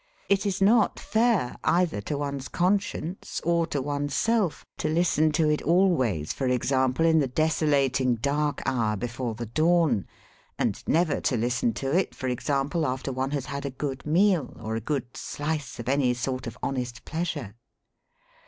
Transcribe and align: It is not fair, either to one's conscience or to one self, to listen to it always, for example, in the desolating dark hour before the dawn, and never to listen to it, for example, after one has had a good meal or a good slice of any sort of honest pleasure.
It 0.29 0.47
is 0.47 0.63
not 0.63 0.99
fair, 0.99 1.57
either 1.63 2.01
to 2.09 2.17
one's 2.17 2.47
conscience 2.47 3.39
or 3.43 3.67
to 3.67 3.83
one 3.83 4.09
self, 4.09 4.65
to 4.79 4.87
listen 4.89 5.31
to 5.33 5.47
it 5.47 5.61
always, 5.61 6.33
for 6.33 6.47
example, 6.47 7.05
in 7.05 7.19
the 7.19 7.27
desolating 7.27 8.15
dark 8.15 8.63
hour 8.65 8.97
before 8.97 9.35
the 9.35 9.45
dawn, 9.45 10.07
and 10.57 10.81
never 10.87 11.21
to 11.21 11.37
listen 11.37 11.73
to 11.73 11.95
it, 11.95 12.15
for 12.15 12.27
example, 12.29 12.87
after 12.87 13.11
one 13.11 13.29
has 13.29 13.45
had 13.45 13.63
a 13.63 13.69
good 13.69 14.03
meal 14.07 14.57
or 14.59 14.75
a 14.75 14.81
good 14.81 15.15
slice 15.15 15.77
of 15.79 15.87
any 15.87 16.15
sort 16.15 16.47
of 16.47 16.57
honest 16.63 17.05
pleasure. 17.05 17.53